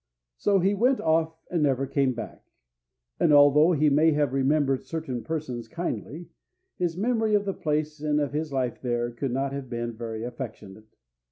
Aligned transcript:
So 0.35 0.57
he 0.57 0.73
went 0.73 0.99
off, 0.99 1.37
and 1.51 1.61
never 1.61 1.85
came 1.85 2.13
back; 2.15 2.43
and 3.19 3.31
although 3.31 3.73
he 3.73 3.87
may 3.87 4.13
have 4.13 4.33
remembered 4.33 4.81
certain 4.81 5.23
persons 5.23 5.67
kindly, 5.67 6.27
his 6.79 6.97
memory 6.97 7.35
of 7.35 7.45
the 7.45 7.53
place 7.53 7.99
and 8.01 8.19
of 8.19 8.33
his 8.33 8.51
life 8.51 8.81
there 8.81 9.11
could 9.11 9.31
not 9.31 9.53
have 9.53 9.69
been 9.69 9.93
very 9.93 10.23
affectionate. 10.23 10.87